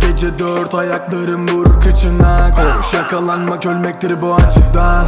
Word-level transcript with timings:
Gece 0.00 0.38
dört 0.38 0.74
ayaklarım 0.74 1.48
vurur 1.48 1.80
kıçına. 1.80 2.50
Koş 2.54 2.94
yakalanmak 2.94 3.66
ölmektir 3.66 4.20
bu 4.20 4.34
açıdan 4.34 5.06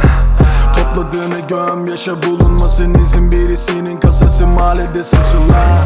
Topladığını 0.75 1.39
göm 1.49 1.85
yaşa 1.87 2.23
bulunmasın 2.23 2.93
izin 2.93 3.31
birisinin 3.31 3.99
kasası 3.99 4.47
mahallede 4.47 5.03
saçılan. 5.03 5.83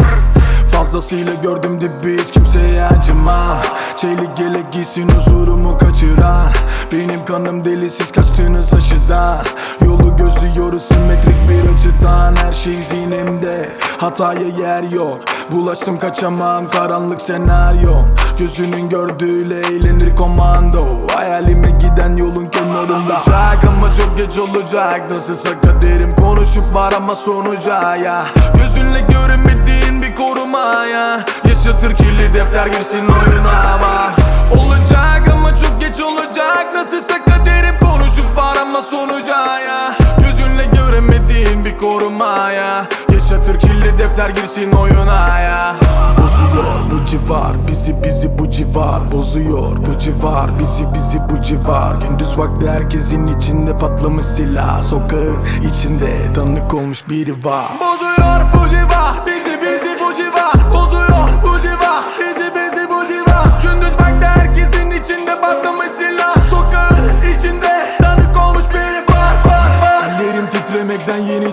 Fazlasıyla 0.72 1.34
gördüm 1.34 1.82
dibi 1.82 2.22
hiç 2.22 2.32
kimseye 2.32 2.86
acımam. 2.86 3.58
Çelik 3.96 4.38
gelek 4.38 4.72
giysin 4.72 5.10
huzurumu 5.10 5.78
kaçıran. 5.78 6.52
Benim 6.92 7.26
kanım 7.26 7.64
delisiz 7.64 8.12
kaçtığınız 8.12 8.74
aşıdan. 8.74 9.46
Yolu 9.86 10.18
hataya 14.02 14.48
yer 14.48 14.84
yok. 14.84 15.20
Bulaştım 15.52 16.00
kaçamam. 16.00 16.66
Karanlık 16.66 17.22
senaryo. 17.22 17.92
Gözünün 18.40 18.90
gördüğüyle 18.90 19.60
eğlenir 19.60 20.16
komando. 20.16 20.86
Hayalime 21.16 21.70
giden 21.72 22.18
yolun 22.18 22.46
kenarında. 22.46 23.18
Olacak 23.18 23.64
ama 23.68 23.94
çok 23.94 24.18
geç 24.18 24.38
olacak. 24.38 25.12
Nasılsa 25.12 25.50
kaderim 25.62 26.16
konuşup 26.16 26.76
var 26.76 26.94
ama 26.94 27.16
sonuca 27.16 27.96
ya. 27.96 28.26
Gözünle 28.54 29.00
göremediğin 29.00 30.02
bir 30.02 30.16
koruma 30.16 30.86
ya 30.86 31.26
Yaşatır 31.50 31.96
kirli 31.96 32.34
defter 32.34 32.68
girsin 32.68 33.00
oyuna 33.00 33.74
ama 33.74 34.12
Olacak 34.64 35.24
ama 35.34 35.58
çok 35.58 35.82
geç 35.82 36.02
olacak. 36.02 36.68
Nasılsa 36.74 37.26
kaderim 37.26 37.61
defter 44.12 44.30
girsin 44.30 44.72
oyuna 44.72 45.40
ya. 45.40 45.76
Bozuyor 46.18 46.92
bu 46.92 47.06
civar 47.06 47.68
bizi 47.68 48.04
bizi 48.04 48.40
bu 48.40 48.52
civar 48.52 49.12
Bozuyor. 49.12 49.78
Bu 49.78 49.98
civar 49.98 50.60
bizi 50.60 50.94
bizi 50.94 51.20
bu 51.30 51.42
civar. 51.42 51.96
Gündüz 51.96 52.38
vakti 52.38 52.70
herkesin 52.70 53.28
içinde 53.28 53.78
patlamış 53.78 54.26
silah. 54.26 54.84
Sokağın 54.84 55.38
içinde 55.74 56.34
tanık 56.36 56.74
olmuş 56.74 57.10
biri 57.10 57.46
var. 57.46 57.66
Bozuyor 57.82 58.42
bu 58.54 58.70
civar 58.70 59.11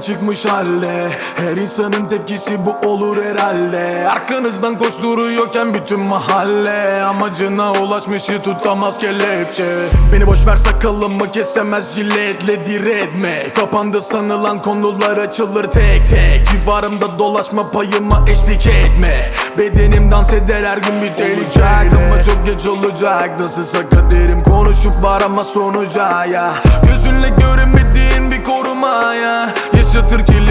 çıkmış 0.00 0.44
halle 0.44 1.08
Her 1.36 1.56
insanın 1.56 2.08
tepkisi 2.08 2.58
bu 2.66 2.88
olur 2.88 3.16
herhalde. 3.24 4.08
Arkanızdan 4.10 4.78
koşturuyorken 4.78 5.74
bütün 5.74 6.00
mahalle 6.00 7.02
Amacına 7.02 7.72
ulaşmışı 7.72 8.42
tutamaz 8.42 8.98
kelepçe. 8.98 9.64
Beni 10.12 10.26
boş 10.26 10.46
ver 10.46 10.56
sakalımı 10.56 11.32
kesemez 11.32 11.94
jiletle 11.94 12.64
diretme. 12.64 13.52
Kapandı 13.56 14.00
sanılan 14.00 14.62
konular 14.62 15.16
açılır 15.16 15.64
tek 15.64 16.10
tek. 16.10 16.46
Civarımda 16.46 17.18
dolaşma 17.18 17.70
payıma 17.70 18.24
eşlik 18.28 18.66
etme. 18.66 19.32
Bedenim 19.58 20.10
dans 20.10 20.32
eder 20.32 20.64
her 20.64 20.76
gün 20.76 21.02
bir 21.02 21.18
olacak. 21.24 21.86
Ama 22.06 22.22
çok 22.22 22.46
geç 22.46 22.66
olacak. 22.66 23.40
Nasılsa 23.40 23.88
kaderim 23.88 24.42
konuşup 24.42 25.02
var 25.02 25.20
ama 25.20 25.44
sonuca 25.44 26.24
ya. 26.24 26.50
Gözünle 26.82 27.28
göremediğin 27.28 28.27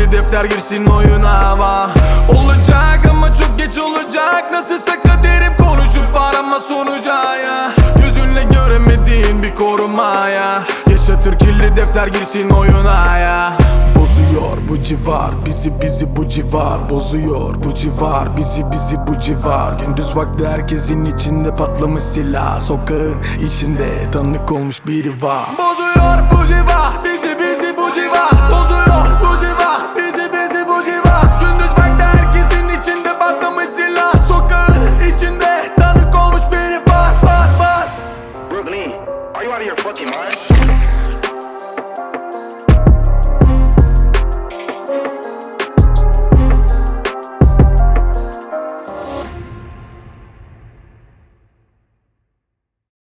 Kirli 0.08 0.17
defter 0.17 0.45
girsin 0.45 0.86
oyuna 0.86 1.52
ama 1.52 1.89
Olacak 2.30 3.00
ama 3.12 3.28
çok 3.35 3.57
geç 3.57 3.78
olacak. 3.78 4.51
Nasılsa 4.51 5.01
kaderim 5.01 5.57
konuşup 5.57 6.16
var 6.16 6.35
ama 6.40 6.59
sonuca 6.59 7.35
ya 7.35 7.72
Gözünle 7.95 8.44
göremediğin 8.44 9.41
bir 9.41 9.56
koruma 9.56 10.28
ya 10.28 10.63
Yaşatır 10.91 11.40
kirli 11.40 11.78
defter 11.78 12.07
girsin 12.07 12.50
oyuna 12.50 13.18
ya 13.18 13.57
Bozuyor 13.95 14.57
bu 14.69 14.81
civar 14.81 15.45
bizi 15.45 15.81
bizi 15.81 16.16
bu 16.16 16.28
civar. 16.29 16.89
Bozuyor 16.89 17.56
bu 17.63 17.74
civar 17.74 18.38
bizi 18.38 18.72
bizi 18.72 18.97
bu 19.07 19.19
civar. 19.19 19.74
Gündüz 19.74 20.16
vakti 20.16 20.47
herkesin 20.47 21.06
içinde 21.06 21.56
patlamış 21.56 22.03
silah. 22.03 22.59
Sokağın 22.62 23.16
içinde 23.51 24.12
tanık 24.12 24.51
olmuş 24.51 24.85
biri 24.88 25.22
var. 25.22 25.45
Bozuyor 25.57 26.18
bu 26.31 26.47
civar 26.47 26.91
bizi 27.03 27.38
bizi 27.39 27.78
bu 27.78 27.94
civar. 27.95 28.51
Bozuyor 28.51 28.87